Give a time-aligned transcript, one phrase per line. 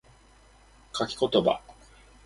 [0.95, 1.61] 書き言葉